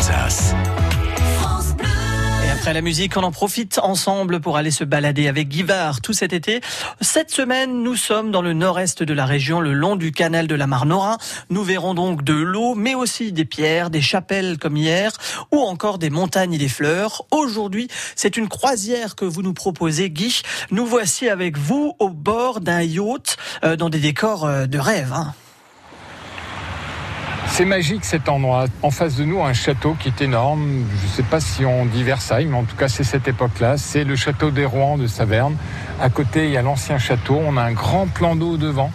Alsace. 0.00 0.54
Et 2.46 2.50
après 2.50 2.72
la 2.72 2.80
musique, 2.80 3.18
on 3.18 3.22
en 3.22 3.32
profite 3.32 3.78
ensemble 3.82 4.40
pour 4.40 4.56
aller 4.56 4.70
se 4.70 4.82
balader 4.82 5.28
avec 5.28 5.48
Guivard 5.48 6.00
tout 6.00 6.14
cet 6.14 6.32
été. 6.32 6.62
Cette 7.02 7.30
semaine, 7.30 7.82
nous 7.82 7.96
sommes 7.96 8.30
dans 8.30 8.40
le 8.40 8.54
nord-est 8.54 9.02
de 9.02 9.12
la 9.12 9.26
région, 9.26 9.60
le 9.60 9.74
long 9.74 9.96
du 9.96 10.10
canal 10.10 10.46
de 10.46 10.54
la 10.54 10.66
Marnorin. 10.66 11.18
Nous 11.50 11.62
verrons 11.62 11.92
donc 11.92 12.24
de 12.24 12.32
l'eau, 12.32 12.74
mais 12.74 12.94
aussi 12.94 13.32
des 13.32 13.44
pierres, 13.44 13.90
des 13.90 14.00
chapelles 14.00 14.56
comme 14.56 14.78
hier, 14.78 15.12
ou 15.52 15.58
encore 15.58 15.98
des 15.98 16.08
montagnes 16.08 16.54
et 16.54 16.58
des 16.58 16.68
fleurs. 16.68 17.26
Aujourd'hui, 17.30 17.88
c'est 18.16 18.38
une 18.38 18.48
croisière 18.48 19.16
que 19.16 19.26
vous 19.26 19.42
nous 19.42 19.52
proposez, 19.52 20.08
Guy. 20.08 20.40
Nous 20.70 20.86
voici 20.86 21.28
avec 21.28 21.58
vous 21.58 21.94
au 21.98 22.08
bord 22.08 22.62
d'un 22.62 22.80
yacht, 22.80 23.36
euh, 23.64 23.76
dans 23.76 23.90
des 23.90 24.00
décors 24.00 24.46
euh, 24.46 24.64
de 24.64 24.78
rêve. 24.78 25.12
Hein. 25.12 25.34
C'est 27.52 27.64
magique 27.64 28.04
cet 28.04 28.28
endroit. 28.28 28.66
En 28.80 28.90
face 28.90 29.16
de 29.16 29.24
nous, 29.24 29.42
un 29.42 29.52
château 29.52 29.94
qui 29.98 30.08
est 30.08 30.22
énorme. 30.22 30.84
Je 30.98 31.06
ne 31.06 31.10
sais 31.10 31.22
pas 31.22 31.40
si 31.40 31.64
on 31.64 31.84
dit 31.84 32.04
Versailles, 32.04 32.46
mais 32.46 32.56
en 32.56 32.62
tout 32.62 32.76
cas, 32.76 32.88
c'est 32.88 33.04
cette 33.04 33.28
époque-là. 33.28 33.76
C'est 33.76 34.04
le 34.04 34.16
château 34.16 34.50
des 34.50 34.64
Rouen 34.64 34.96
de 34.96 35.06
Saverne. 35.06 35.56
À 36.00 36.08
côté, 36.08 36.46
il 36.46 36.52
y 36.52 36.56
a 36.56 36.62
l'ancien 36.62 36.98
château. 36.98 37.38
On 37.44 37.56
a 37.56 37.62
un 37.62 37.72
grand 37.72 38.06
plan 38.06 38.36
d'eau 38.36 38.56
devant. 38.56 38.90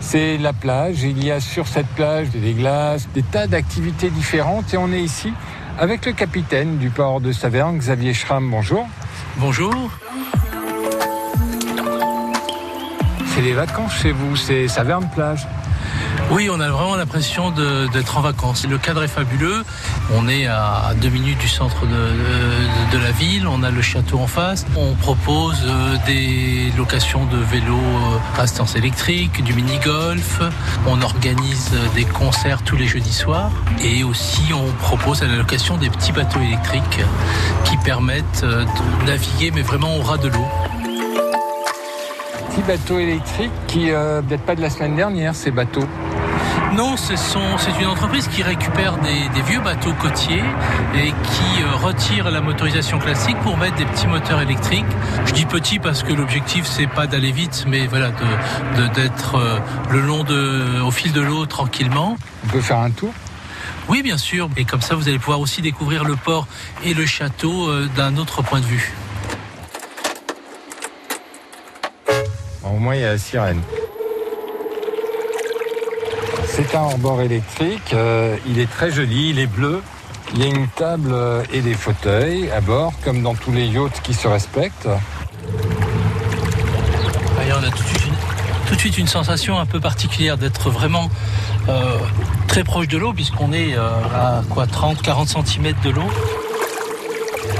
C'est 0.00 0.38
la 0.38 0.52
plage. 0.52 1.02
Il 1.02 1.22
y 1.22 1.30
a 1.30 1.40
sur 1.40 1.66
cette 1.66 1.88
plage 1.88 2.30
des 2.30 2.54
glaces, 2.54 3.08
des 3.12 3.22
tas 3.22 3.46
d'activités 3.46 4.08
différentes. 4.08 4.72
Et 4.72 4.78
on 4.78 4.92
est 4.92 5.02
ici 5.02 5.32
avec 5.78 6.06
le 6.06 6.12
capitaine 6.12 6.78
du 6.78 6.90
port 6.90 7.20
de 7.20 7.32
Saverne, 7.32 7.76
Xavier 7.76 8.14
Schramm. 8.14 8.48
Bonjour. 8.50 8.86
Bonjour. 9.36 9.90
C'est 13.26 13.42
les 13.42 13.52
vacances 13.52 13.94
chez 13.94 14.12
vous, 14.12 14.36
c'est 14.36 14.68
Saverne 14.68 15.08
plage. 15.14 15.46
Oui, 16.30 16.48
on 16.48 16.60
a 16.60 16.68
vraiment 16.68 16.94
l'impression 16.94 17.50
d'être 17.92 18.16
en 18.16 18.20
vacances. 18.20 18.66
Le 18.66 18.78
cadre 18.78 19.02
est 19.02 19.08
fabuleux. 19.08 19.64
On 20.14 20.28
est 20.28 20.46
à 20.46 20.92
deux 21.00 21.08
minutes 21.08 21.38
du 21.38 21.48
centre 21.48 21.86
de, 21.86 22.98
la 22.98 23.10
ville. 23.10 23.48
On 23.48 23.62
a 23.64 23.70
le 23.70 23.82
château 23.82 24.18
en 24.18 24.26
face. 24.28 24.64
On 24.76 24.94
propose 24.94 25.60
euh, 25.64 25.96
des 26.06 26.72
locations 26.76 27.24
de 27.26 27.36
vélos 27.36 27.74
euh, 27.74 28.38
à 28.38 28.42
assistance 28.42 28.76
électrique, 28.76 29.42
du 29.42 29.54
mini-golf. 29.54 30.40
On 30.86 31.02
organise 31.02 31.72
des 31.94 32.04
concerts 32.04 32.62
tous 32.62 32.76
les 32.76 32.86
jeudis 32.86 33.12
soirs. 33.12 33.50
Et 33.82 34.04
aussi, 34.04 34.52
on 34.52 34.70
propose 34.84 35.22
à 35.22 35.26
la 35.26 35.36
location 35.36 35.78
des 35.78 35.90
petits 35.90 36.12
bateaux 36.12 36.40
électriques 36.40 37.00
qui 37.64 37.76
permettent 37.78 38.42
euh, 38.44 38.64
de 38.64 39.06
naviguer, 39.06 39.50
mais 39.52 39.62
vraiment 39.62 39.96
au 39.96 40.02
ras 40.02 40.18
de 40.18 40.28
l'eau 40.28 40.46
Petit 42.48 42.62
bateau 42.62 42.98
électrique 42.98 43.52
qui 43.66 43.90
euh, 43.90 44.22
pas 44.46 44.54
de 44.54 44.60
la 44.60 44.70
semaine 44.70 44.96
dernière, 44.96 45.34
ces 45.34 45.50
bateaux. 45.50 45.86
Non, 46.72 46.96
c'est 46.96 47.80
une 47.80 47.86
entreprise 47.88 48.28
qui 48.28 48.42
récupère 48.42 48.96
des, 48.98 49.28
des, 49.34 49.42
vieux 49.42 49.60
bateaux 49.60 49.92
côtiers 49.94 50.42
et 50.94 51.08
qui 51.08 51.62
euh, 51.62 51.74
retire 51.74 52.30
la 52.30 52.40
motorisation 52.40 52.98
classique 52.98 53.36
pour 53.42 53.56
mettre 53.56 53.76
des 53.76 53.84
petits 53.84 54.06
moteurs 54.06 54.40
électriques. 54.40 54.86
Je 55.26 55.32
dis 55.32 55.46
petit 55.46 55.78
parce 55.80 56.02
que 56.02 56.12
l'objectif 56.12 56.64
c'est 56.64 56.86
pas 56.86 57.06
d'aller 57.06 57.32
vite, 57.32 57.64
mais 57.66 57.86
voilà 57.86 58.10
de 58.10 58.86
d'être 58.94 59.34
euh, 59.34 59.58
le 59.90 60.00
long 60.00 60.22
de, 60.22 60.80
au 60.80 60.90
fil 60.90 61.12
de 61.12 61.20
l'eau 61.20 61.44
tranquillement. 61.44 62.16
On 62.44 62.48
peut 62.48 62.60
faire 62.60 62.78
un 62.78 62.90
tour? 62.90 63.12
Oui, 63.88 64.02
bien 64.02 64.16
sûr. 64.16 64.48
Et 64.56 64.64
comme 64.64 64.80
ça, 64.80 64.94
vous 64.94 65.08
allez 65.08 65.18
pouvoir 65.18 65.40
aussi 65.40 65.62
découvrir 65.62 66.04
le 66.04 66.14
port 66.14 66.46
et 66.84 66.94
le 66.94 67.04
château 67.04 67.68
euh, 67.68 67.88
d'un 67.96 68.16
autre 68.16 68.42
point 68.42 68.60
de 68.60 68.66
vue. 68.66 68.92
Au 72.62 72.76
moins, 72.78 72.94
il 72.94 73.00
y 73.00 73.04
a 73.04 73.12
la 73.12 73.18
sirène. 73.18 73.60
C'est 76.52 76.74
un 76.74 76.80
hors-bord 76.80 77.22
électrique. 77.22 77.94
Euh, 77.94 78.36
il 78.46 78.58
est 78.58 78.68
très 78.68 78.90
joli, 78.90 79.30
il 79.30 79.38
est 79.38 79.46
bleu. 79.46 79.82
Il 80.34 80.44
y 80.44 80.46
a 80.46 80.48
une 80.48 80.66
table 80.68 81.10
euh, 81.12 81.44
et 81.52 81.60
des 81.60 81.74
fauteuils 81.74 82.50
à 82.50 82.60
bord, 82.60 82.92
comme 83.04 83.22
dans 83.22 83.34
tous 83.34 83.52
les 83.52 83.66
yachts 83.66 84.00
qui 84.02 84.14
se 84.14 84.26
respectent. 84.26 84.88
On 87.52 87.62
a 87.62 87.70
tout 87.70 88.74
de, 88.74 88.80
suite 88.80 88.98
une, 88.98 89.08
sensation 89.08 89.58
un 89.58 89.66
peu 89.66 89.80
particulière 89.80 90.38
d'être 90.38 90.70
vraiment 90.70 91.10
euh, 91.68 91.98
très 92.46 92.62
proche 92.62 92.86
de 92.86 92.96
l'eau, 92.96 93.12
puisqu'on 93.12 93.52
est 93.52 93.74
à 93.74 94.42
quoi 94.48 94.66
30-40 94.66 95.44
cm 95.44 95.74
de 95.84 95.90
l'eau. 95.90 96.08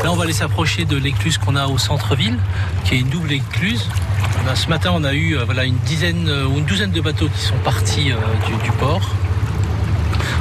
Là, 0.04 0.12
on 0.12 0.16
va 0.16 0.24
aller 0.24 0.32
s'approcher 0.32 0.84
de 0.84 0.96
l'écluse 0.96 1.38
qu'on 1.38 1.56
a 1.56 1.66
au 1.66 1.76
centre-ville, 1.76 2.38
qui 2.84 2.94
est 2.94 2.98
une 3.00 3.08
double 3.08 3.32
écluse. 3.32 3.88
Ben, 4.44 4.54
ce 4.54 4.68
matin, 4.68 4.90
on 4.94 5.04
a 5.04 5.12
eu 5.12 5.36
euh, 5.36 5.44
voilà, 5.44 5.64
une 5.64 5.76
dizaine 5.78 6.28
euh, 6.28 6.46
ou 6.46 6.58
une 6.58 6.64
douzaine 6.64 6.90
de 6.90 7.00
bateaux 7.00 7.28
qui 7.28 7.40
sont 7.40 7.58
partis 7.62 8.10
euh, 8.10 8.16
du, 8.64 8.72
port 8.72 9.10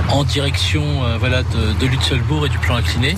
en 0.10 0.24
direction 0.24 0.82
voilà, 1.20 1.44
de, 1.44 1.80
de 1.80 1.86
Lutzelbourg 1.86 2.48
et 2.48 2.50
du 2.50 2.58
plan 2.58 2.76
incliné. 2.76 3.16